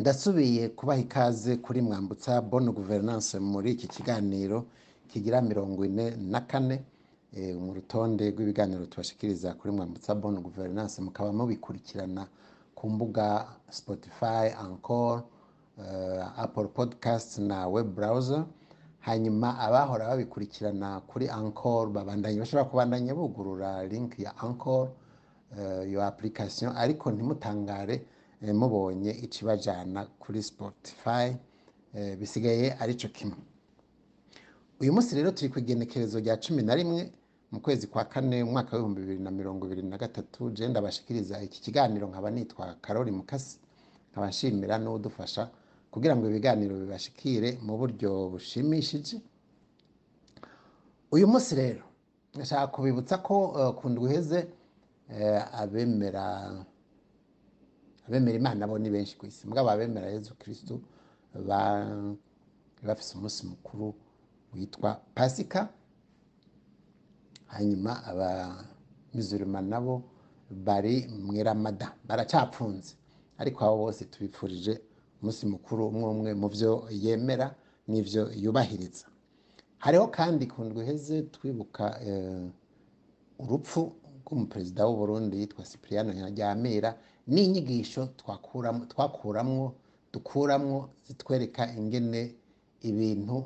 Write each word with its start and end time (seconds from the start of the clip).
ndasubiye 0.00 0.68
kubaha 0.68 1.00
ikaze 1.00 1.52
kuri 1.64 1.80
mwambutsa 1.86 2.32
bonne 2.50 2.70
gouvernance 2.78 3.34
muri 3.52 3.68
iki 3.74 3.86
kiganiro 3.94 4.58
kigira 5.10 5.38
mirongo 5.50 5.80
ine 5.84 6.06
na 6.32 6.40
kane 6.50 6.76
eh, 7.36 7.52
mu 7.62 7.70
rutonde 7.76 8.24
rw'ibiganiro 8.32 8.86
tubashikiriza 8.86 9.48
kuri 9.58 9.70
mwambutsa 9.76 10.14
bonne 10.14 10.40
gouvernance. 10.46 10.96
Mukaba 11.06 11.30
mubikurikirana 11.38 12.22
ku 12.74 12.84
mbuga 12.90 13.26
spotify 13.78 14.44
encore 14.66 15.22
uh, 15.78 16.24
apple 16.44 16.68
podcast 16.68 17.38
na 17.38 17.68
web 17.68 17.88
browser. 17.94 18.44
Hanyuma 19.00 19.58
abahora 19.58 20.08
babikurikirana 20.08 21.00
kuri 21.10 21.26
encore 21.28 21.90
babandanye 21.92 22.38
bashobora 22.40 22.64
kubandanya 22.70 23.12
bugurura 23.14 23.84
link 23.86 24.18
ya 24.18 24.32
encore 24.46 24.88
uh, 25.58 25.84
iyo 25.88 26.00
application. 26.10 26.72
Ariko 26.76 27.10
ntimutangare 27.12 27.94
eh, 27.94 28.00
mubonye 28.42 29.10
icibajana 29.10 30.06
kuri 30.18 30.42
spotify 30.42 31.36
eh, 31.94 32.16
bisigaye 32.18 32.72
arico 32.80 33.08
kimwe. 33.08 33.36
Uyu 34.80 34.92
munsi 34.92 35.14
rero 35.14 35.30
turi 35.30 35.48
ku 35.52 35.58
igenekerezo 35.58 36.18
rya 36.20 36.36
cumi 36.40 36.62
na 36.62 36.74
rimwe 36.74 37.12
mu 37.52 37.60
kwezi 37.60 37.86
kwa 37.86 38.04
kane 38.04 38.42
umwaka 38.42 38.76
w'ibihumbi 38.76 39.00
bibiri 39.00 39.20
na 39.22 39.30
mirongo 39.30 39.66
ibiri 39.66 39.82
na 39.82 39.98
gatatu. 39.98 40.50
Je 40.50 40.68
ndabashikiriza 40.68 41.42
iki 41.42 41.60
kiganiro 41.60 42.06
nkaba 42.08 42.30
nitwa 42.30 42.74
karori 42.80 43.10
mukasi. 43.12 43.58
Nkaba 44.12 44.28
nshimira 44.28 44.78
n'udufasha 44.78 45.50
kugira 45.90 46.16
ngo 46.16 46.28
ibiganiro 46.30 46.76
bibashikire 46.80 47.58
mu 47.62 47.76
buryo 47.78 48.28
bushimishije. 48.32 49.20
Uyu 51.12 51.26
munsi 51.28 51.54
rero 51.54 51.82
ndashaka 52.34 52.66
kubibutsa 52.72 53.18
ko 53.18 53.34
uh, 53.50 53.74
ku 53.74 53.88
ndwi 53.90 54.06
iheze 54.10 54.46
eh, 55.10 55.42
abemera 55.60 56.24
abemera 58.10 58.36
imana 58.38 58.66
bo 58.66 58.74
ni 58.78 58.90
benshi 58.90 59.14
ku 59.18 59.26
isi. 59.26 59.46
Mugabo 59.46 59.70
abemera 59.70 60.10
yezu 60.10 60.34
kristu 60.34 60.82
ba- 61.46 62.14
bafise 62.82 63.14
umunsi 63.16 63.46
mukuru 63.46 63.94
witwa 64.54 64.98
pasika. 65.14 65.68
Hanyuma 67.46 67.92
abamizurima 68.04 69.60
nabo 69.62 70.02
bari 70.50 71.06
mwiramada 71.08 71.94
baracapfunze 72.08 72.94
ariko 73.38 73.64
abo 73.64 73.76
bose 73.76 74.04
tubifurije 74.04 74.80
umunsi 75.22 75.46
mukuru 75.46 75.88
umwe 75.88 76.06
umwe 76.10 76.30
mu 76.34 76.48
byo 76.48 76.86
yemera 76.90 77.54
n'ivyo 77.88 78.22
yubahiriza. 78.42 79.06
Hariho 79.78 80.06
kandi 80.10 80.46
ku 80.46 80.64
ndwi 80.64 80.82
iheze 80.84 81.22
twibuka 81.34 81.84
eh, 82.04 82.46
urupfu 83.38 83.92
rw'umuperezida 84.22 84.86
w'u 84.86 84.96
Burundi 84.96 85.40
yitwa 85.40 85.64
Cipriano 85.64 86.12
Ntaryamira 86.12 86.90
n'inyigisho 87.32 88.02
twakuramwo 88.90 89.64
dukuramwo 90.12 90.78
zitwereka 91.06 91.62
ingene 91.78 92.34
ibintu 92.88 93.36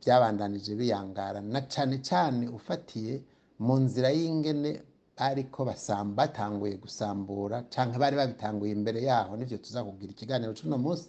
byabandanije 0.00 0.72
biyangara. 0.80 1.40
Na 1.40 1.60
cane 1.72 1.98
cane 2.08 2.48
ufatiye 2.48 3.14
mu 3.58 3.74
nzira 3.84 4.08
y'ingene 4.10 4.70
bariko 5.18 5.64
basamba 5.68 6.16
batanguye 6.26 6.76
gusambura 6.80 7.56
canke 7.72 7.98
bari 8.00 8.16
babitanguye 8.16 8.72
imbere 8.72 9.02
yaho 9.04 9.36
nivyo 9.36 9.58
tuza 9.60 9.84
kugira 9.84 10.12
ikiganiro 10.16 10.52
c'uno 10.56 10.78
munsi 10.80 11.08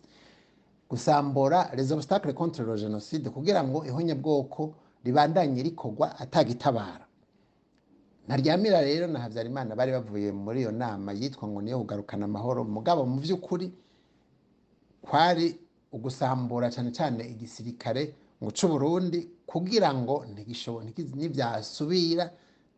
gusambura 0.89 1.71
les 1.75 1.91
obstacles 1.91 2.35
contre 2.35 2.65
génocide 2.77 3.29
kugira 3.31 3.63
ngo 3.63 3.85
ihonyabwoko 3.87 4.73
ribandanye 5.05 5.63
rikorwa 5.63 6.19
atagitabara 6.19 7.05
ntaryamira 8.31 8.79
rero 8.81 9.07
na 9.11 9.19
habyarimana 9.19 9.75
bari 9.75 9.91
bavuye 9.91 10.31
muri 10.31 10.59
iyo 10.63 10.71
nama 10.71 11.11
yitwa 11.11 11.47
ngo 11.51 11.59
niyo 11.61 11.79
kugarukana 11.83 12.25
amahoro. 12.31 12.63
Mugabo 12.63 13.03
mu 13.05 13.19
by'ukuri 13.19 13.67
kwari 15.03 15.59
ugusambura 15.91 16.71
cyane 16.71 16.91
cyane 16.95 17.21
igisirikare 17.27 18.15
ngo 18.39 18.51
c'u 18.55 18.67
Burundi 18.71 19.19
kugira 19.45 19.91
ngo 19.93 20.23
nivyasubira 21.19 22.31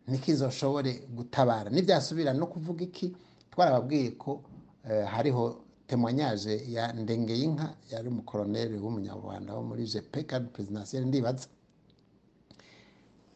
ntikizoshobore 0.10 1.06
gutabara. 1.16 1.70
Nivyasubira 1.70 2.34
no 2.34 2.48
kuvuga 2.50 2.82
iki? 2.90 3.14
Twarababwiye 3.54 4.12
ko 4.18 4.42
eh, 4.90 5.06
hariho 5.06 5.62
temwanyaje 5.88 6.66
ya 6.74 6.90
Ndengeyinka 6.98 7.76
yari 7.94 8.08
umukoroneri 8.10 8.78
w'umunyarwanda 8.82 9.54
wo 9.54 9.62
muri 9.62 9.86
GP 9.86 10.26
cadre 10.26 10.50
présidentiel 10.50 11.06
ndibaza. 11.06 11.46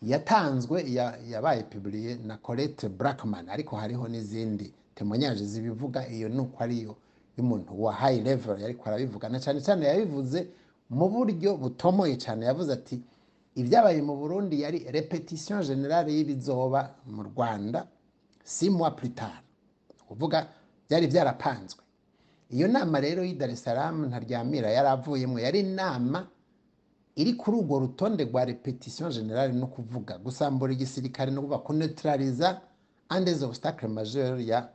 Yatanzwe 0.02 0.84
ya- 0.94 1.18
yabaye 1.30 1.64
publiye 1.64 2.16
na 2.16 2.38
Colette 2.38 2.90
Brackman 2.90 3.50
ariko 3.50 3.76
hariho 3.76 4.08
n'izindi. 4.08 4.74
Temwanyaje 4.96 5.46
zibivuga 5.46 6.08
iyo 6.10 6.30
nuko 6.30 6.64
ariyo 6.64 6.96
y'umuntu 7.38 7.84
wa 7.84 7.94
high 7.94 8.22
level 8.24 8.64
ariko 8.64 8.90
arabivuga. 8.90 9.30
Na 9.30 9.40
cyane 9.40 9.62
cyane 9.62 9.86
yabivuze 9.86 10.48
mu 10.90 11.10
buryo 11.10 11.58
butomoye 11.58 12.18
cyane 12.18 12.46
yavuze 12.46 12.74
ati 12.74 13.02
ibyabaye 13.56 14.02
mu 14.02 14.16
Burundi 14.18 14.62
yari 14.62 14.80
repetition 14.92 15.62
generale 15.66 16.10
y'ibizoba 16.14 16.96
mu 17.06 17.24
Rwanda 17.24 17.88
six 18.44 18.72
mois 18.72 18.94
plus 18.96 19.14
tard. 19.16 19.44
Kuvuga 20.08 20.48
byari 20.90 21.08
byarapanzwe. 21.08 21.82
Iyo 22.50 22.68
nama 22.68 23.00
rero 23.00 23.24
y'i 23.24 23.34
Dar 23.36 23.50
es 23.50 23.64
Salaam 23.64 24.06
ntaryamira 24.08 24.70
yari 24.72 24.88
avuyemo 24.88 25.40
yari 25.40 25.60
inama 25.60 26.28
iri 27.18 27.34
kuri 27.34 27.58
urwo 27.58 27.80
rutonde 27.80 28.24
rwa 28.30 28.46
repetition 28.46 29.12
generale 29.12 29.54
no 29.54 29.68
kuvuga 29.68 30.18
gusambura 30.18 30.74
igisirikare 30.74 31.32
no 31.32 31.42
kuvuga 31.42 31.58
kuneutraliza 31.66 32.62
un 33.10 33.24
des 33.26 33.42
obstacles 33.44 33.90
majeurs 33.92 34.42
ya 34.48 34.70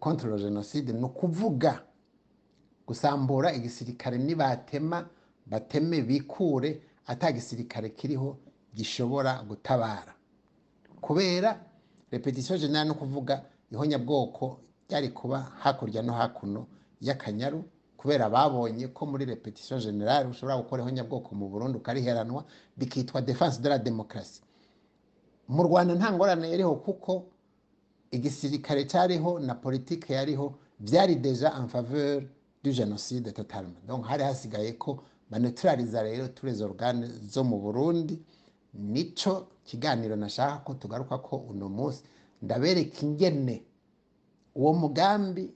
contre 0.00 0.30
le 0.30 0.36
génocide 0.38 0.92
no 0.92 1.08
kuvuga 1.08 1.82
gusambura 2.86 3.52
igisirikare 3.52 4.18
nibatema 4.18 5.08
bateme 5.46 6.02
bikure 6.02 6.82
ata 7.06 7.32
gisirikare 7.32 7.88
kiriho 7.90 8.36
gishobora 8.74 9.42
gutabara. 9.48 10.14
Kubera 11.00 11.60
repetition 12.10 12.58
generale 12.58 12.88
no 12.88 12.94
kuvuga 12.94 13.42
ihonyabwoko 13.72 14.60
ryari 14.88 15.08
kuba 15.08 15.38
hakurya 15.40 16.02
no 16.02 16.12
hakuno 16.12 16.66
y'akanyaru 17.00 17.64
kubera 18.06 18.30
babonye 18.30 18.86
ko 18.94 19.06
muri 19.06 19.24
repetition 19.26 19.80
generale 19.82 20.28
ushobora 20.30 20.56
gukora 20.62 20.82
ihonyabwoko 20.82 21.34
mu 21.34 21.48
Burundi 21.48 21.78
ukariheranwa 21.78 22.44
bikitwa 22.78 23.20
defense 23.20 23.58
de 23.60 23.68
la 23.68 23.78
démocratie. 23.78 24.42
Mu 25.48 25.62
Rwanda 25.62 25.94
nta 25.94 26.12
ngorane 26.12 26.50
yariho 26.50 26.74
kuko 26.86 27.24
igisirikare 28.10 28.86
cyariho 28.86 29.38
na 29.40 29.54
politike 29.54 30.12
yariho 30.14 30.54
byari 30.78 31.16
deja 31.16 31.52
en 31.58 31.66
faveur 31.68 32.22
du 32.62 32.70
génocide 32.72 33.32
totalement. 33.32 33.82
Donc 33.88 34.06
hari 34.06 34.22
hasigaye 34.22 34.72
ko 34.78 35.02
baneutraliza 35.30 36.02
rero 36.02 36.28
tous 36.28 36.46
les 36.46 36.62
organes 36.62 37.10
zo 37.32 37.42
mu 37.44 37.58
Burundi. 37.58 38.22
Nico 38.74 39.48
kiganiro 39.64 40.16
nashaka 40.16 40.62
ko 40.64 40.74
tugaruka 40.74 41.18
ko 41.18 41.36
uno 41.50 41.68
munsi 41.68 42.02
ndabereka 42.42 43.02
ingene 43.02 43.64
uwo 44.54 44.72
mugambi 44.74 45.50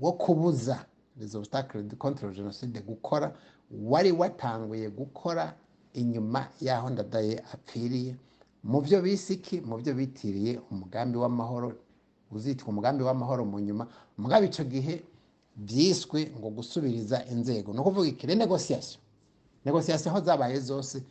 wo 0.00 0.12
kubuza 0.12 0.86
les 1.16 1.34
obstacles 1.36 1.94
contre 1.98 2.26
le 2.26 2.32
génocide 2.34 2.80
gukora 2.80 3.32
wari 3.70 4.12
watanguye 4.12 4.90
gukora 4.90 5.54
inyuma 5.94 6.48
y'aho 6.60 6.90
ndadaye 6.90 7.38
apfiriye. 7.52 8.16
Mu 8.64 8.80
byo 8.80 9.02
bisiki 9.02 9.60
mu 9.60 9.76
byo 9.78 9.94
bitiriye 9.94 10.60
umugambi 10.70 11.18
w'amahoro 11.18 11.72
uzitwa 12.30 12.68
umugambi 12.68 13.02
w'amahoro 13.04 13.44
mu 13.44 13.58
nyuma 13.60 13.86
mugabo 14.18 14.44
ico 14.44 14.64
gihe 14.64 15.04
byiswe 15.56 16.32
ngo 16.38 16.50
gusubiriza 16.50 17.24
inzego. 17.30 17.72
No 17.72 17.82
kuvuga 17.82 18.08
iki? 18.08 18.26
Renegociation 18.26 19.00
negociation. 19.64 20.10
Aho 20.14 20.24
zabaye 20.24 20.60
zose 20.60 21.02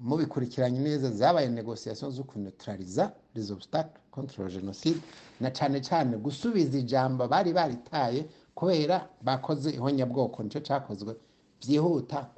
mubikurikiranye 0.00 0.78
neza 0.80 1.10
zabaye 1.10 1.48
negociation 1.48 2.10
zo 2.12 2.24
kuneutraliza 2.24 3.12
les 3.34 3.50
obstacles 3.50 4.00
contre 4.10 4.44
le 4.44 4.50
génocide 4.50 5.00
na 5.40 5.50
cane 5.50 5.80
cane 5.80 6.16
gusubiza 6.16 6.78
ijambo 6.78 7.28
bari 7.28 7.52
baritaye 7.52 8.26
kubera 8.54 9.08
bakoze 9.22 9.70
ihonyabwoko 9.70 10.42
nico 10.42 10.60
cakozwe 10.60 11.16
byihuta 11.60 12.30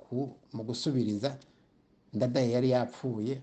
mu 0.52 0.62
gusubiriza 0.64 1.38
ndadaye 2.12 2.50
yari 2.50 2.70
yapfuye. 2.70 3.42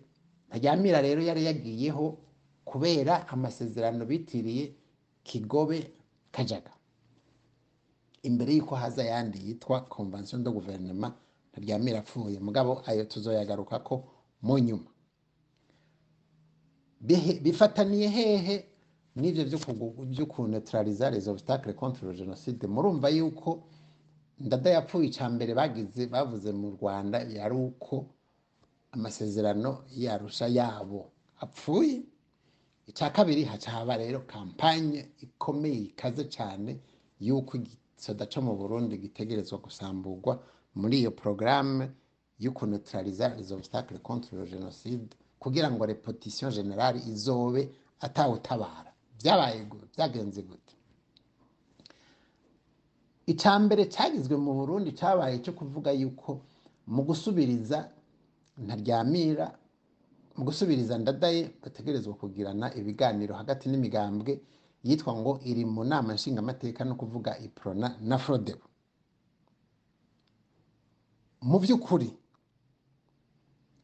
Ntaryamira 0.50 1.01
rero 1.01 1.21
yari 1.21 1.45
yagiyeho 1.45 2.18
kubera 2.66 3.27
amasezerano 3.27 4.06
bitiriye 4.06 4.74
kigobe 5.24 5.92
kajaga. 6.31 6.71
Imbere 8.24 8.54
y'uko 8.56 8.75
haza 8.75 9.01
ayandi 9.01 9.39
yitwa 9.48 9.81
convention 9.81 10.44
de 10.44 10.50
gouvernement 10.51 11.13
ntaryamira 11.51 11.99
apfuye. 11.99 12.39
Mugabo 12.39 12.81
ayo 12.85 13.03
tuzoyagaruka 13.05 13.79
ko 13.83 13.95
mu 14.41 14.57
nyuma. 14.59 14.89
Bifataniye 17.41 18.07
hehe 18.09 18.65
kugu- 19.65 20.05
vyo 20.05 20.25
kuneutraliza 20.25 21.09
les 21.11 21.27
obstacles 21.27 21.75
contre 21.75 22.07
le 22.07 22.13
génocide 22.13 22.67
murumva 22.67 23.09
yuko 23.09 23.63
ndada 24.39 24.69
yapfuye 24.69 25.07
ica 25.07 25.29
mbere 25.29 25.53
bagize 25.55 26.07
bavuze 26.07 26.51
mu 26.51 26.71
rwanda 26.79 27.19
yari 27.23 27.55
uko 27.55 28.05
amasezerano 28.91 29.83
yarusha 29.91 30.47
yabo 30.47 31.11
apfuye. 31.41 32.03
Icya 32.87 33.09
kabiri 33.09 33.43
haca 33.43 33.71
haba 33.71 33.97
rero 33.97 34.19
kampanye 34.27 35.09
ikomeye 35.21 35.79
ikaze 35.93 36.23
cyane 36.29 36.79
y'uko 37.19 37.57
igi- 37.57 37.77
sodaca 37.95 38.41
mu 38.41 38.55
burundi 38.57 38.97
gitegerezwa 38.97 39.57
gusamburwa 39.59 40.39
muri 40.75 41.00
iyo 41.00 41.12
porogaramu 41.12 41.89
yo 42.39 42.51
kunetraliza 42.51 43.36
les 43.36 43.51
obstacles 43.51 44.01
contre 44.01 44.38
le 44.38 44.45
génocide 44.45 45.16
kugira 45.39 45.71
ngo 45.71 45.86
repetition 45.86 46.51
generale 46.51 47.00
izobe 47.07 47.69
atawutabara. 48.00 48.92
Byabaye 49.19 49.66
byagenze 49.95 50.42
gute. 50.42 50.74
Icya 53.27 53.60
mbere 53.60 53.86
cyagizwe 53.94 54.36
mu 54.38 54.51
burundi 54.57 54.92
cyabaye 55.00 55.36
cyo 55.44 55.54
kuvuga 55.54 55.92
yuko 55.92 56.42
mu 56.88 57.01
gusubiriza 57.04 57.89
ntaryamira 58.66 59.48
mu 60.38 60.42
gusubiriza 60.48 60.98
ndadaye 60.98 61.42
bategerezwa 61.63 62.13
kugirana 62.16 62.74
ibiganiro 62.80 63.33
hagati 63.36 63.69
n'imigambwe 63.69 64.39
yitwa 64.88 65.13
ngo 65.19 65.39
iri 65.50 65.66
mu 65.66 65.83
nama 65.83 66.13
nshingamateka 66.18 66.81
no 66.88 66.95
kuvuga 66.95 67.38
iprona 67.38 67.95
na 68.10 68.18
frodebo 68.18 68.66
mu 71.41 71.59
by'ukuri. 71.59 72.09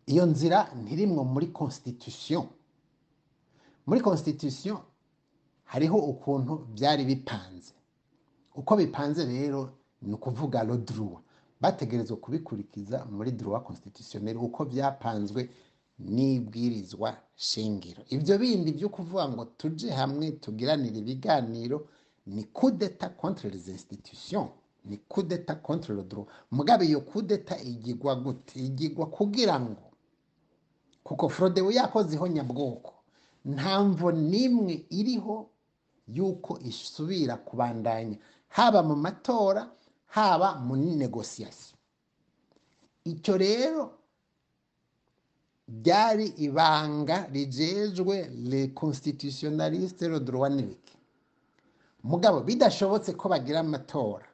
Iyo 0.08 0.26
nzira 0.26 0.70
ntirimwo 0.84 1.24
muri 1.24 1.48
constitution. 1.48 2.46
Muri 3.88 4.02
constitution 4.02 4.78
hariho 5.64 5.98
ukuntu 5.98 6.54
byari 6.76 7.04
bipanze. 7.06 7.74
Uko 8.56 8.76
bipanze 8.78 9.26
rero 9.26 9.70
ni 10.02 10.14
ukuvuga 10.14 10.64
droit 10.78 11.20
bategerezwa 11.62 12.18
kubikurikiza 12.18 13.06
muri 13.06 13.32
droit 13.32 13.64
constitutionnel 13.64 14.38
uko 14.38 14.66
byapanzwe 14.66 15.50
n'ibwirizwa 16.00 17.18
shingiro. 17.36 18.04
Ibyo 18.10 18.38
bindi 18.38 18.72
byo 18.78 18.90
kuvuga 18.90 19.30
ngo 19.30 19.46
tuje 19.58 19.90
hamwe 19.92 20.32
tugiranire 20.32 20.98
ibiganiro 21.00 21.88
ni 22.28 22.44
coup 22.54 22.72
d'etat 22.78 23.16
contre 23.18 23.50
les 23.50 23.68
institutions. 23.70 24.50
Ni 24.86 24.98
contre 25.62 25.94
le 25.94 26.04
droit 26.04 26.28
mugabe 26.52 26.86
iyo 26.86 27.02
coup 27.02 27.22
d'etat 27.22 27.60
igigwa 27.64 28.16
gute 28.16 28.54
igigwa 28.60 29.06
kugira 29.10 29.60
ngo 29.60 29.92
kuko 31.04 31.30
frodebu 31.30 31.72
yakoze 31.72 32.16
ihonyabwoko 32.16 32.94
nta 33.46 33.84
mvo 33.84 34.12
n'imwe 34.12 34.86
iriho 34.90 35.50
yuko 36.08 36.60
isubira 36.60 37.38
kubandanya. 37.38 38.18
Haba 38.50 38.84
mu 38.84 38.96
matora 38.96 39.72
haba 40.16 40.56
mu 40.66 40.76
negosiyasiyo 40.76 41.78
icyo 43.12 43.38
rero 43.38 43.84
ryari 45.70 46.28
ibanga 46.46 47.28
rijejwe 47.34 48.16
le 48.50 48.68
constitutionnaliste 48.74 50.08
le 50.10 50.20
droit 50.20 50.50
n'ibiki 50.56 50.98
mugabo 52.04 52.40
bidashobotse 52.48 53.14
ko 53.14 53.30
bagira 53.30 53.60
amatora. 53.60 54.26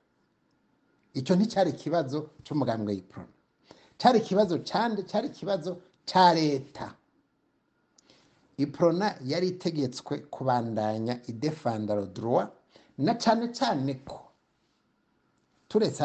Icyo 1.14 1.34
nticyari 1.36 1.70
ikibazo 1.76 2.18
cy'umugambwe 2.44 2.92
y'iprona 2.96 3.34
cyari 4.00 4.18
ikibazo 4.24 4.56
cyande 4.70 5.02
cyari 5.10 5.28
ikibazo 5.28 5.72
cya 6.10 6.34
leta. 6.34 6.88
Iprona 8.58 9.08
yari 9.32 9.48
itegetswe 9.54 10.18
kubandanya 10.34 11.14
idefanda 11.32 11.96
droit 12.16 12.50
na 12.98 13.14
cyane 13.18 13.46
cyane 13.58 13.94
ko 14.06 14.20
turetse 15.70 16.04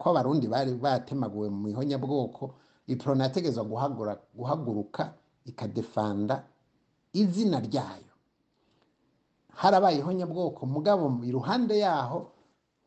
ko 0.00 0.04
abarundi 0.10 0.46
bari 0.48 0.72
batemaguwe 0.74 1.48
mu 1.48 1.68
ihonyabwoko 1.72 2.54
iprona 2.86 3.24
yategetswe 3.24 3.62
guhaguruka 4.36 5.02
ikadefanda 5.46 6.44
izina 7.12 7.60
ryayo. 7.60 8.12
Harabaye 9.54 9.98
ihonyabwoko 10.02 10.66
mugabo 10.66 11.04
iruhande 11.24 11.78
yaho 11.78 12.18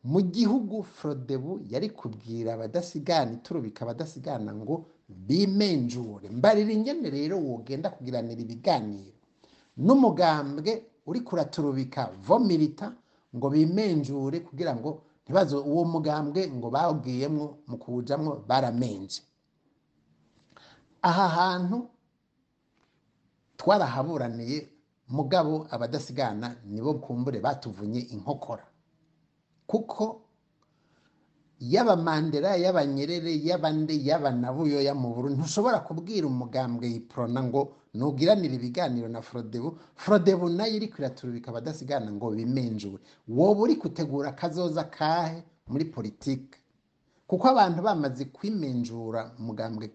mu 0.04 0.22
gihugu 0.22 0.84
frodebu 0.84 1.62
yari 1.70 1.90
kubwira 1.90 2.54
abadasigana 2.54 3.32
iturubika 3.34 3.82
abadasigana 3.86 4.54
ngo 4.56 4.76
bimenjure. 5.10 6.30
Mbarira 6.30 6.72
ingene 6.74 7.10
rero 7.10 7.36
wogenda 7.40 7.90
kugiranira 7.90 8.42
ibiganiro. 8.42 9.14
N'umugambwe 9.78 10.72
uri 11.08 11.20
kuraturubika 11.22 12.12
vomirita 12.28 12.94
ngo 13.36 13.48
bimenjure 13.50 14.40
kugira 14.40 14.76
ngo 14.76 15.02
ntibazo 15.24 15.64
uwo 15.64 15.84
mugambwe 15.86 16.42
ngo 16.52 16.68
bawugiyemwo 16.70 17.46
mu 17.68 17.76
kuwujamwo 17.78 18.44
baramenje. 18.48 19.22
Aha 21.02 21.28
hantu 21.28 21.88
twarahaburaniye 23.58 24.70
mugabo 25.08 25.68
abadasigana 25.72 26.56
nibo 26.68 26.94
kumbure 27.00 27.40
batuvunye 27.40 28.00
inkokora. 28.12 28.67
Kuko 29.68 30.22
yaba 31.60 31.96
mandela 31.96 32.56
yaba 32.56 32.86
nyerere 32.86 33.34
yaba 33.44 33.70
nde 33.72 33.96
yaba 34.06 34.32
na 34.32 34.54
buyoya 34.54 34.94
mu 34.96 35.14
buru 35.16 35.30
ntushobora 35.36 35.80
kubwira 35.88 36.28
umugambwe 36.28 36.86
yiprona 36.94 37.40
ngo 37.44 37.62
nugiranire 37.98 38.56
ibiganiro 38.56 39.08
na 39.10 39.22
frodebu. 39.22 39.78
Frodebu 39.96 40.50
na 40.50 40.66
yo 40.70 40.76
iri 40.78 40.88
kwiraturubika 40.88 41.50
abadasigana 41.52 42.12
ngo 42.14 42.30
bimenjure. 42.30 43.02
Wowe 43.28 43.62
uri 43.62 43.76
gutegura 43.76 44.32
kazoza 44.38 44.84
kahe 44.86 45.42
muri 45.68 45.86
politike 45.90 46.58
kuko 47.28 47.48
abantu 47.50 47.82
bamaze 47.82 48.26
kwimenjura 48.30 49.34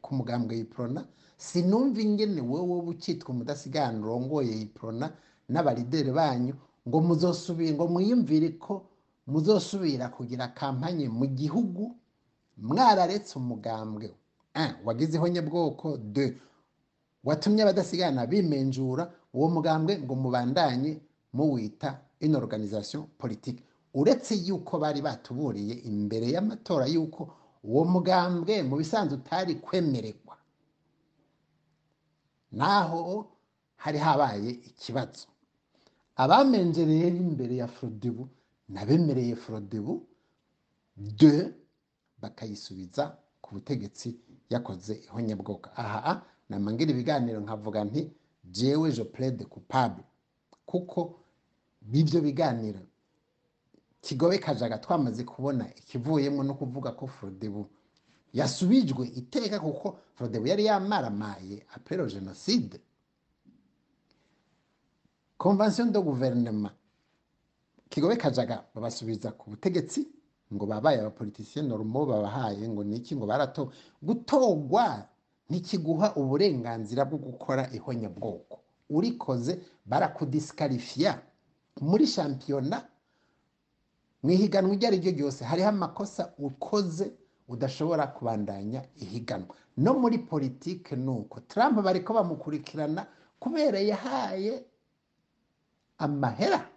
ku 0.03 0.11
mugambwe 0.19 0.57
yiprona 0.59 1.07
sinumva 1.39 2.01
ingene 2.03 2.41
wowe 2.43 2.91
ukitwa 2.91 3.31
umudasigana 3.31 3.99
urongoye 4.03 4.53
yiprona 4.59 5.13
n'abarideri 5.49 6.11
banyu 6.13 6.55
ngo 6.89 6.99
muzosubire 7.01 7.73
ngo 7.73 7.87
mwiyumvire 7.89 8.49
ko 8.59 8.85
muzosubira 9.27 10.09
kugira 10.09 10.49
kampanye 10.49 11.09
mu 11.09 11.27
gihugu 11.27 11.97
mwararetse 12.57 13.33
umugambwe. 13.39 14.15
Un, 14.57 14.71
wagize 14.85 15.17
ihonyabwoko 15.17 15.97
de. 15.99 16.37
Watumye 17.25 17.63
abadasigana 17.63 18.27
bimenjura 18.27 19.05
uwo 19.35 19.49
mugambwe 19.55 19.99
ngo 19.99 20.15
mubandanye 20.15 21.01
muwita 21.33 22.01
une 22.21 22.37
organisation 22.37 23.03
politique. 23.19 23.63
Uretse 23.95 24.35
yuko 24.47 24.79
bari 24.79 25.01
batuburiye 25.03 25.75
imbere 25.91 26.27
y'amatora 26.35 26.87
yuko 26.87 27.23
uwo 27.65 27.85
mugambwe 27.85 28.63
mu 28.63 28.77
bisanzwe 28.77 29.15
utari 29.19 29.55
kwemererwa 29.55 30.37
naho 32.53 33.27
hari 33.77 33.99
habaye 33.99 34.51
ikibazo. 34.51 35.27
Abamenjereye 36.17 37.07
imbere 37.09 37.57
ya 37.57 37.69
frodebu 37.69 38.29
nabemereye 38.73 39.37
frodebu 39.37 39.95
de 40.97 41.55
bakayisubiza 42.21 43.19
ku 43.43 43.55
butegetsi 43.55 44.09
yakoze 44.51 44.95
ihonyabwoko 45.07 45.69
aha 45.77 46.23
namangira 46.49 46.91
ibiganiro 46.93 47.41
nkavuga 47.41 47.85
nti 47.85 48.03
jewe 48.45 48.93
je 48.93 49.05
plaide 49.05 49.45
coupable. 49.45 50.05
Kuko 50.67 51.01
b'ibyo 51.83 52.21
biganiro 52.21 52.81
kigobe 54.01 54.39
kajaga 54.39 54.79
twamaze 54.79 55.25
kubona 55.25 55.65
ikivuyemo 55.75 56.43
no 56.43 56.55
kuvuga 56.55 56.93
ko 56.93 57.07
frodebu 57.07 57.67
yasubijwe 58.33 59.07
iteka 59.21 59.61
kuko 59.61 59.99
frodebu 60.15 60.47
yari 60.47 60.65
yamaramaye 60.65 61.67
apres 61.75 61.99
le 61.99 62.07
genocide. 62.21 62.81
Convention 65.39 65.87
de 65.93 65.99
gouvernement 65.99 66.73
kigobe 67.93 68.17
kajaga 68.17 68.65
babasubiza 68.75 69.33
ku 69.37 69.51
butegetsi 69.53 70.09
ngo 70.53 70.65
babaye 70.67 71.01
abapolitisiye 71.01 71.61
normo 71.65 72.07
babahaye 72.09 72.65
ngo 72.69 72.81
niki 72.85 73.13
ngo 73.17 73.27
barato 73.29 73.73
gutogwa 74.03 75.05
ntikiguha 75.51 76.15
uburenganzira 76.17 77.05
bwo 77.05 77.19
gukora 77.21 77.69
ihonyabwoko. 77.77 78.59
Urikoze 78.91 79.61
barakudisikarifiya 79.85 81.21
muri 81.81 82.07
shampiyona 82.09 82.81
mu 84.23 84.31
ihiganwa 84.31 84.73
iryo 84.75 84.89
ari 84.89 84.99
ryo 85.01 85.13
ryose 85.13 85.45
hariho 85.45 85.69
amakosa 85.69 86.33
ukoze 86.39 87.13
udashobora 87.49 88.07
kubandanya 88.17 88.81
ihiganwa. 88.97 89.53
No 89.77 89.93
muri 90.01 90.19
politike 90.19 90.97
ni 90.97 91.11
uko. 91.11 91.41
Trump 91.45 91.81
bariko 91.85 92.15
bamukurikirana 92.15 93.05
kubera 93.41 93.81
yahaye 93.81 94.65
amahera. 95.99 96.69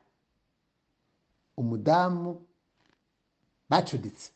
Umudamu 1.57 2.41
bacuditse. 3.69 4.31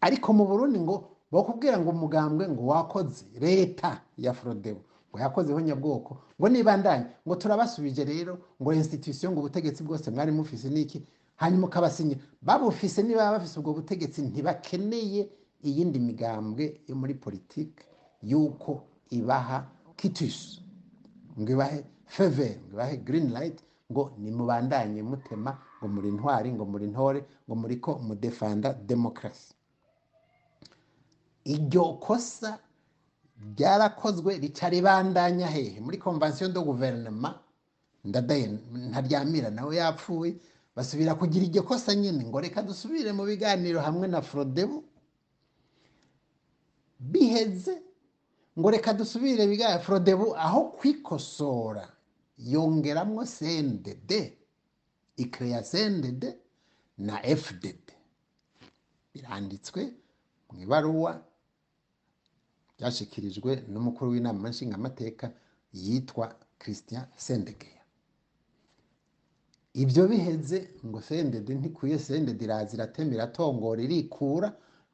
Ariko 0.00 0.32
mu 0.32 0.44
burundi 0.46 0.78
ngo 0.80 0.96
bakubwira 1.32 1.78
ngo 1.78 1.90
umugambwe 1.90 2.48
ngo 2.48 2.62
wakoze 2.66 3.24
leta 3.40 4.00
ya 4.18 4.32
frodebu 4.34 4.80
ngo 5.10 5.16
yakoze 5.20 5.48
ihonyabwoko 5.52 6.12
ngo 6.38 6.46
nibandanye 6.48 7.06
ngo 7.26 7.34
turabasubije 7.36 8.04
rero 8.04 8.38
ngo 8.60 8.70
institution 8.74 9.32
ngo 9.32 9.40
ubutegetsi 9.40 9.82
bwose 9.82 10.10
mwari 10.10 10.32
mufise 10.32 10.68
niki 10.70 11.02
hanyuma 11.36 11.66
ukabasinya 11.66 12.16
babufise 12.42 13.02
niba 13.02 13.30
bafise 13.32 13.58
ubwo 13.60 13.72
butegetsi 13.78 14.22
ntibakeneye 14.22 15.28
iyindi 15.64 15.98
migambwe 15.98 16.80
yo 16.88 16.94
muri 16.96 17.14
politike 17.14 17.84
yuko 18.22 18.82
ibaha 19.10 19.66
kitus 19.96 20.60
ngo 21.40 21.48
ibahe 21.52 21.84
fever 22.06 22.58
ngo 22.58 22.72
ibahe 22.74 22.96
green 22.96 23.30
light 23.32 23.58
ngo 23.92 24.12
nimubandanye 24.18 25.02
mutema 25.04 25.52
ngo 25.78 25.86
muri 25.94 26.08
ntwari 26.16 26.48
ngo 26.56 26.64
muri 26.72 26.86
ntore 26.88 27.20
ngo 27.46 27.54
muri 27.60 27.76
ko 27.84 27.98
mudefanda 28.00 28.72
demokarasi 28.72 29.52
iryo 31.44 31.84
kosa 32.00 32.58
ryarakozwe 33.58 34.38
rica 34.38 34.66
ribandanya 34.70 35.46
hehe? 35.50 35.80
Muri 35.80 35.98
convention 35.98 36.52
de 36.54 36.60
guverinoma 36.60 37.34
ndadaye 38.04 38.46
ntaryamira 38.90 39.50
nawe 39.50 39.76
yapfuye 39.76 40.36
basubira 40.76 41.14
kugira 41.18 41.44
iryo 41.50 41.62
kosa 41.66 41.94
nyine 41.94 42.24
ngo 42.24 42.38
reka 42.40 42.62
dusubire 42.62 43.10
mu 43.12 43.24
biganiro 43.26 43.80
hamwe 43.82 44.06
na 44.08 44.22
frodebu. 44.22 44.84
Biheze 46.98 47.82
ngo 48.58 48.70
reka 48.70 48.92
dusubire 48.94 49.46
biga 49.46 49.78
frodebu 49.78 50.36
aho 50.36 50.60
kwikosora. 50.78 51.88
Yongeramwo 52.52 53.24
cndd 53.36 54.10
ikeya 55.16 55.62
cndd 55.62 56.22
na 56.98 57.14
fdd 57.36 57.84
biranditswe 59.14 59.92
mu 60.50 60.60
ibaruwa 60.64 61.12
ryashyikirijwe 62.78 63.52
n'umukuru 63.72 64.10
w'inama 64.12 64.48
nshingamateka 64.48 65.26
yitwa 65.72 66.26
christian 66.58 67.04
sendegeya. 67.16 67.82
Ibyo 69.74 70.08
biheze 70.08 70.58
ngo 70.86 71.00
sendede 71.00 71.54
ntikwiye 71.54 71.98
sendede 71.98 72.44
iraza 72.44 72.72
iratema 72.76 73.14
iratongora 73.14 73.80
irikura 73.82 74.48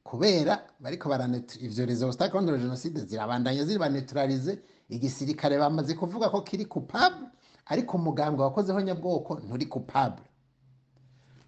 kubera 0.04 0.54
bariko 0.80 1.08
baranetu 1.08 1.58
ivyo 1.66 1.86
rezo 1.86 2.06
obstacle 2.06 2.32
contre 2.38 2.58
genocide 2.58 3.00
zirabandanya 3.04 3.64
zirabaneturalize 3.64 4.58
igisirikare 4.88 5.58
bamaze 5.58 5.94
kuvuga 5.94 6.30
ko 6.30 6.40
kiri 6.46 6.64
coupable 6.64 7.26
ariko 7.68 7.96
umugambwe 7.96 8.42
wakozeho 8.44 8.80
nyabwoko 8.80 9.34
nturi 9.44 9.66
coupable 9.66 10.24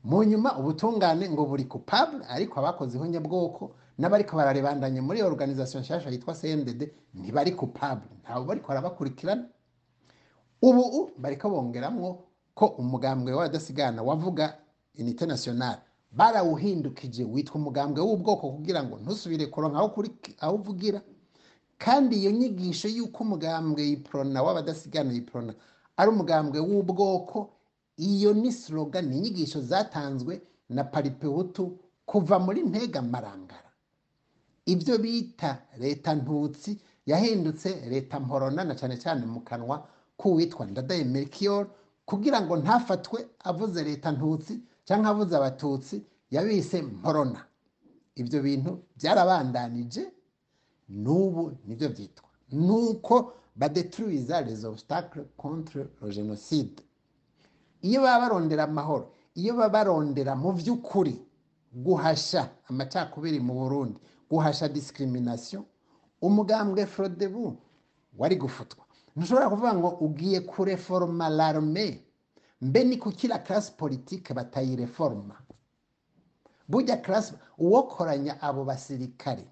mu 0.04 0.24
nyuma 0.24 0.58
ubutungane 0.58 1.28
ngo 1.30 1.44
buri 1.46 1.64
coupable 1.64 2.24
ariko 2.28 2.60
abakozeho 2.60 3.06
nyabwoko 3.06 3.74
n'abariko 3.98 4.36
bararebandanya 4.36 5.02
muri 5.02 5.22
organisation 5.22 5.82
nshasha 5.82 6.10
yitwa 6.10 6.34
CNDD 6.34 6.80
ntibari 7.14 7.52
coupable 7.52 8.08
ntabwo 8.24 8.44
bariko 8.48 8.68
barabakurikirana. 8.68 9.44
Ubu 10.62 11.10
bariko 11.18 11.48
bongeramwo 11.50 12.08
ko 12.54 12.66
umugambwe 12.80 13.32
w'abadasigana 13.32 14.02
wavuga 14.02 14.56
nationale 15.26 15.80
barawuhindukije 16.12 17.24
witwa 17.24 17.54
umugambwe 17.60 18.00
w'ubwoko 18.02 18.50
kugira 18.56 18.82
ngo 18.84 18.98
ntusubire 18.98 19.46
kuri- 19.88 20.36
aho 20.40 20.54
uvugira. 20.56 21.00
Kandi 21.78 22.16
iyo 22.20 22.30
nyigisho 22.32 22.88
y'uko 22.88 23.22
umugambwe 23.24 23.82
yiprona 23.84 24.42
w'abadasigana 24.42 25.12
yiprona 25.12 25.52
ari 26.00 26.08
umugambwe 26.14 26.58
w'ubwoko. 26.68 27.38
Iyo 28.00 28.32
ni 28.32 28.50
slogan 28.52 29.04
ni 29.08 29.16
inyigisho 29.18 29.60
zatanzwe 29.60 30.40
na 30.68 30.84
paripehutu 30.84 31.78
kuva 32.08 32.38
muri 32.38 32.62
ntega 32.62 33.02
marangara. 33.02 33.70
Ibyo 34.66 34.98
bita 34.98 35.50
leta 35.78 36.14
ntutsi 36.14 36.78
yahindutse 37.06 37.68
leta 37.92 38.16
mporona 38.20 38.64
na 38.64 38.74
cyane 38.78 38.96
cyane 39.02 39.26
mu 39.26 39.40
kanwa 39.40 39.76
k'uwitwa 40.18 40.66
ndadaye 40.66 41.04
melchior 41.04 41.66
kugira 42.08 42.40
ngo 42.40 42.56
ntafatwe 42.56 43.18
avuze 43.44 43.84
leta 43.84 44.08
ntutsi 44.16 44.54
cyangwa 44.86 45.10
avuze 45.12 45.34
abatutsi 45.36 45.96
yabise 46.30 46.82
mporona. 46.82 47.40
Ibyo 48.16 48.38
bintu 48.42 48.70
byarabandanije 48.96 50.02
n'ubu 50.88 51.52
ni 51.66 51.74
byo 51.76 51.88
byitwa. 51.88 52.28
Nuko 52.52 53.32
badetruiza 53.60 54.40
les 54.40 54.64
obstacles 54.64 55.24
contre 55.36 55.78
le 56.02 56.10
génocide 56.10 56.82
iyo 57.82 58.00
baba 58.02 58.20
barondera 58.28 58.64
amahoro 58.64 59.06
iyo 59.34 59.52
baba 59.54 59.68
barondera 59.68 60.32
mu 60.36 60.52
by'ukuri 60.52 61.14
guhasha 61.72 62.42
amacakubiri 62.68 63.40
mu 63.40 63.54
burundi 63.54 63.98
guhasha 64.30 64.68
discrimination 64.68 65.64
umugambwe 66.22 66.86
frodebu 66.86 67.56
wari 68.18 68.36
gufutwa 68.36 68.84
ntushobora 69.16 69.48
kuvuga 69.50 69.74
ngo 69.74 69.88
ugiye 70.06 70.40
kureforma 70.40 71.28
l'arme 71.28 71.86
mbe 72.60 72.84
ni 72.84 72.96
kukira 72.96 73.38
classe 73.38 73.72
politique 73.76 74.34
batayireforma. 74.34 75.36
Burya 76.68 76.96
classe 76.96 77.34
uwokoranya 77.58 78.40
abo 78.42 78.64
basirikare 78.64 79.44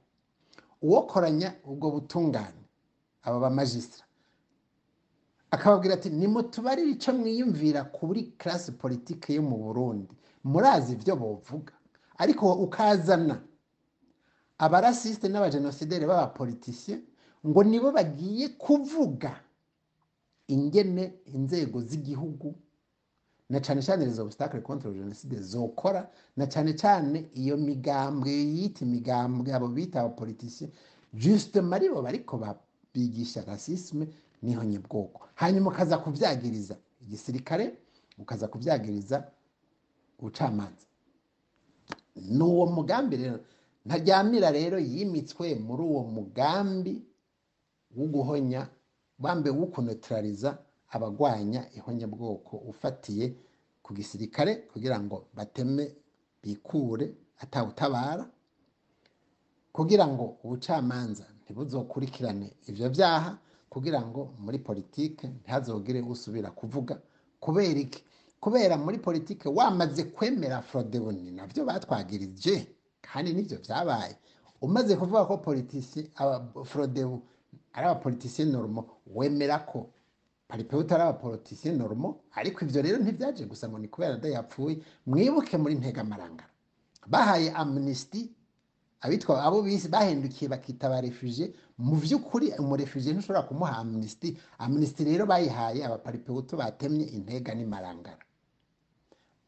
uwokoranya 0.83 1.55
ubwo 1.65 1.91
butungane. 1.91 2.68
Abo 3.23 3.41
bamajistra 3.41 4.05
akababwira 5.51 5.95
ati 5.95 6.11
nimutubarire 6.11 6.91
icyo 6.91 7.13
mwiyumvira 7.15 7.85
kuri 7.85 8.23
classe 8.39 8.73
politique 8.73 9.35
yo 9.35 9.43
mu 9.43 9.57
burundi. 9.57 10.15
Murazi 10.45 10.93
ibyo 10.93 11.17
bovuga. 11.17 11.73
Ariko 12.19 12.53
ukazana 12.53 13.41
abarasiste 14.59 15.29
n'abajenosideri 15.29 16.07
b'abapolitisiye 16.07 16.97
ngo 17.47 17.61
nibo 17.65 17.93
bagiye 17.93 18.49
kuvuga 18.59 19.41
ingene 20.49 21.15
inzego 21.35 21.81
z'igihugu 21.81 22.55
na 23.49 23.61
cyane 23.61 23.81
cyane 23.83 24.05
izo 24.05 24.23
obstacle 24.27 24.61
contre 24.61 24.93
jenoside 24.93 25.37
zokora 25.41 26.11
na 26.37 26.47
cyane 26.47 26.73
cyane 26.77 27.31
iyo 27.35 27.57
migambwe 27.57 28.31
yita 28.33 28.85
imigambwe 28.85 29.49
abo 29.55 29.69
bita 29.69 30.01
abapolitisiye 30.03 30.71
justement 31.15 31.73
ari 31.79 31.89
bo 31.89 32.03
bariko 32.03 32.37
babigisha 32.95 33.43
rasisme 33.45 34.09
ni 34.43 34.55
ho 34.55 34.65
nyabwoko. 34.65 35.29
Hanyuma 35.35 35.71
ukaza 35.71 35.99
kubyagiriza. 35.99 36.77
Igisirikare 37.03 37.79
ukaza 38.19 38.49
kubyagiriza 38.49 39.31
ubucamanza. 40.19 40.87
Ni 42.17 42.43
uwo 42.43 42.67
mugambi 42.67 43.17
rero 43.17 43.41
ntaryamira 43.87 44.51
rero 44.51 44.79
yimitswe 44.79 45.55
muri 45.55 45.83
uwo 45.83 46.03
mugambi 46.05 47.03
wo 47.97 48.07
guhonya 48.07 48.69
bambe 49.19 49.51
wo 49.51 49.67
kunetraliza 49.67 50.59
abagwanya 50.91 51.71
ihonyabwoko 51.75 52.57
ufatiye 52.57 53.35
ku 53.83 53.95
gisirikare 53.95 54.57
kugira 54.57 55.01
ngo 55.01 55.27
bateme 55.35 55.95
bikure 56.43 57.15
atawutabara 57.39 58.31
kugira 59.73 60.07
ngo 60.07 60.37
ubucamanza 60.45 61.25
ntibuzokurikirane 61.49 62.53
ivyo 62.69 62.89
vyaha 62.93 63.39
kugira 63.73 64.01
ngo 64.05 64.35
muri 64.39 64.59
politike 64.61 65.27
ntihazogire 65.41 66.01
usubira 66.05 66.51
kuvuga. 66.53 67.01
Kubera 67.41 67.81
iki? 67.81 68.05
Kubera 68.41 68.77
muri 68.77 68.99
politike 68.99 69.49
wamaze 69.49 70.05
kwemera 70.05 70.63
frodeboni 70.63 71.31
navyo 71.33 71.65
batwagirije 71.65 72.67
kandi 73.01 73.33
nivyo 73.35 73.59
vyabaye. 73.59 74.17
Umaze 74.61 74.97
kuvuga 74.97 75.25
ko 75.25 75.39
politisi 75.39 76.11
frodebu 76.65 77.23
ari 77.73 77.87
abapolitisiye 77.87 78.49
normo 78.49 78.87
wemera 79.15 79.59
ko 79.65 79.87
paripewuta 80.49 80.95
ari 80.95 81.05
abapolitisiye 81.05 81.75
normo 81.75 82.21
ariko 82.35 82.65
ivyo 82.65 82.83
rero 82.83 82.99
ntibyaje 82.99 83.45
gusa 83.47 83.69
ngo 83.69 83.79
ni 83.79 83.89
kubera 83.89 84.17
da 84.17 84.29
yapfuye 84.29 84.79
mwibuke 85.07 85.57
muri 85.59 85.75
ntegamarangara 85.79 86.51
bahaye 87.07 87.51
amnesty 87.53 88.31
abitwa 89.01 89.43
abo 89.45 89.63
bahindukiye 89.63 90.49
bakita 90.51 90.87
abarefugye 90.87 91.55
mu 91.79 91.97
by'ukuri 92.03 92.47
umurefugye 92.59 93.13
ntushobora 93.15 93.47
kumuha 93.49 93.77
amnesty. 93.79 94.37
Amnesty 94.59 95.05
rero 95.05 95.27
bayihaye 95.27 95.85
abaparipewuto 95.87 96.57
batemye 96.57 97.05
intega 97.17 97.55
n'imarangara. 97.55 98.19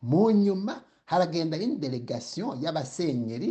Mu 0.03 0.31
nyuma 0.31 0.83
haragenda 1.11 1.57
indelegation 1.59 2.59
y'abasenyeri 2.63 3.51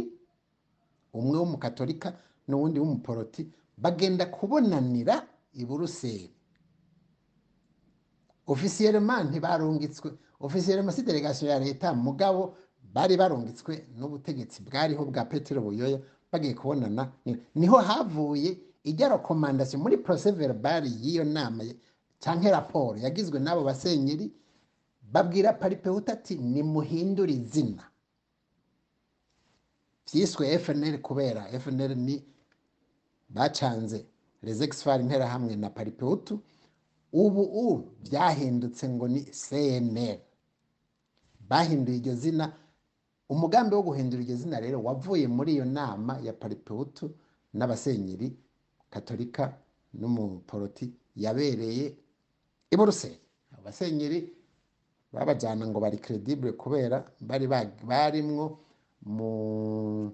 umwe 1.13 1.35
w'umukatolika 1.37 2.15
n'uwundi 2.47 2.79
w'umuporoti 2.79 3.41
bagenda 3.77 4.25
kubonanira 4.25 5.15
i 5.53 5.65
buruseli. 5.65 6.31
Ofisiyelema 8.47 9.23
ntibarungitswe. 9.23 10.09
Ofisiyelema 10.39 10.91
si 10.91 11.01
delegation 11.03 11.51
ya 11.51 11.59
leta 11.59 11.93
mugabo 11.93 12.55
bari 12.93 13.17
barungitswe 13.17 13.87
n'ubutegetsi 13.97 14.61
bwariho 14.63 15.05
bwa 15.05 15.25
petero 15.25 15.61
buyoya 15.61 15.99
bagiye 16.31 16.53
kubonana. 16.53 17.11
Ni- 17.25 17.37
ni 17.55 17.67
ho 17.67 17.77
havuye 17.77 18.57
ijya 18.83 19.09
rekomandasiyo 19.09 19.79
muri 19.81 19.97
procès 19.97 20.33
verbal 20.35 20.85
y'iyo 20.85 21.23
nama 21.23 21.63
canke 22.19 22.51
raporo. 22.51 22.97
Yagizwe 22.99 23.39
n'abo 23.39 23.63
basenyeri 23.63 24.31
babwira 25.11 25.53
paripewuta 25.53 26.13
ati 26.13 26.35
nimuhindure 26.35 27.33
izina. 27.33 27.83
Vyiswe 30.11 30.59
fnl 30.59 30.97
kubera 31.01 31.45
fnl 31.59 31.95
ni 31.95 32.23
bacanze 33.29 34.05
exfar 34.43 35.01
interahamwe 35.01 35.55
na 35.55 35.69
paripewutu. 35.69 36.39
Ubu 37.13 37.41
u 37.41 37.93
byahindutse 38.01 38.89
ngo 38.89 39.07
ni 39.07 39.21
cnl 39.23 40.19
bahinduye 41.49 41.97
iryo 41.97 42.15
zina 42.15 42.53
umugambi 43.29 43.75
wo 43.75 43.81
guhindura 43.83 44.23
iryo 44.23 44.35
zina 44.35 44.59
rero 44.59 44.81
wavuye 44.83 45.27
muri 45.27 45.53
iyo 45.53 45.65
nama 45.65 46.17
ya 46.23 46.33
paripewutu 46.33 47.11
n'abasenyeri 47.53 48.37
katolika 48.89 49.53
n'umuporoti 49.93 50.91
yabereye 51.15 51.95
i 52.71 52.75
buruseli. 52.77 53.19
Abasenyeri 53.57 54.33
babajyana 55.13 55.67
ngo 55.67 55.79
bari 55.79 55.97
credibile 55.97 56.51
kubera 56.53 57.05
bari 57.21 57.47
ba- 57.47 57.71
barimwo 57.85 58.59
mu 59.05 60.13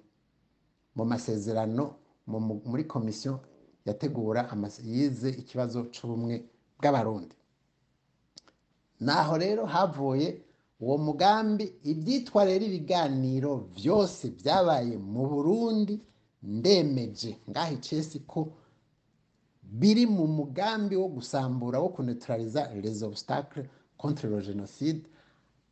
masezerano 1.06 1.96
mu- 2.28 2.40
mu- 2.40 2.62
muri 2.66 2.84
komisiyo 2.84 3.40
yategura 3.86 4.50
yize 4.84 5.30
ikibazo 5.30 5.86
cy'ubumwe 5.92 6.44
bw'abarundi. 6.80 7.36
Naho 9.00 9.38
rero 9.38 9.66
havuye 9.66 10.42
uwo 10.80 10.98
mugambi 10.98 11.66
ibyitwa 11.84 12.46
rero 12.46 12.66
ibiganiro 12.66 13.70
byose 13.76 14.30
byabaye 14.40 14.98
mu 14.98 15.24
burundi 15.32 15.96
ndemeje 16.44 17.32
ngaho 17.50 17.76
ko 18.28 18.42
biri 19.64 20.06
mu 20.06 20.28
mugambi 20.28 20.96
wo 20.96 21.08
gusambura 21.08 21.80
wo 21.80 21.90
kunetraliza 21.90 22.70
les 22.84 23.02
obstacles 23.04 23.68
contre 23.98 24.30
le 24.30 24.42
génocide. 24.42 25.08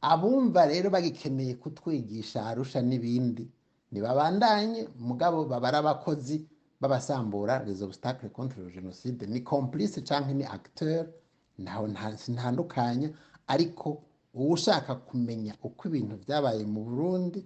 Abumva 0.02 0.66
rero 0.66 0.90
bagikeneye 0.90 1.56
kutwigisha 1.56 2.46
arusha 2.46 2.82
n'ibindi 2.82 3.48
ntibabandanye. 3.92 4.90
Mugabo 5.00 5.46
babara 5.46 5.78
abakozi 5.80 6.48
babasambura 6.82 7.64
les 7.68 7.82
obstacles 7.82 8.32
contre 8.32 8.64
le 8.64 8.70
génocide. 8.72 9.28
Ni 9.28 9.42
complice 9.42 10.02
canke 10.02 10.34
ni 10.34 10.44
acteur 10.44 11.06
ntaho 11.60 11.88
nta- 11.88 12.18
ntandukanya 12.34 13.10
ariko 13.48 14.02
uwushaka 14.34 14.96
kumenya 14.96 15.54
uko 15.64 15.88
ibintu 15.90 16.16
byabaye 16.24 16.64
mu 16.66 16.82
burundi 16.88 17.40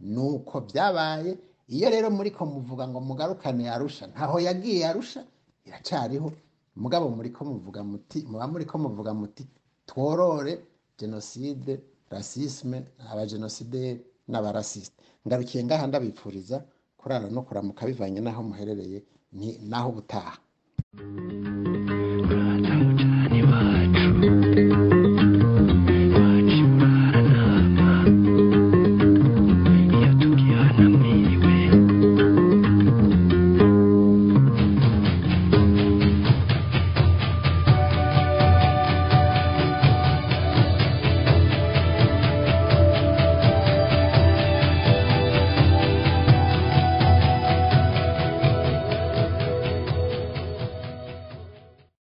nuko 0.00 0.60
byabaye. 0.68 1.38
Iyo 1.68 1.88
rero 1.90 2.10
muriko 2.10 2.44
muvuga 2.46 2.84
ngo 2.88 3.00
mugarukane 3.00 3.64
arusha 3.70 4.04
ntaho 4.12 4.36
yagiye 4.46 4.84
arusha 4.86 5.24
iracariho 5.66 6.28
mugabo 6.76 7.08
muriko 7.16 7.40
muvuga 7.44 7.80
muti 7.84 8.18
muba 8.28 8.46
muriko 8.52 8.74
muvuga 8.78 9.12
muti 9.16 9.42
tworore 9.88 10.60
jenoside 11.00 11.80
rasisme 12.12 12.84
abajenosideri 13.10 14.00
n'abarasiste. 14.28 15.00
Ngarukiye 15.26 15.64
ngaha 15.64 15.86
ndabipfuriza 15.88 16.56
kurara 17.00 17.28
no 17.32 17.42
kuramuka 17.42 17.86
bivanye 17.88 18.20
n'aho 18.20 18.42
muherereye 18.44 18.98
ni 19.32 19.48
naho 19.68 19.88
ubutaha. 19.90 20.36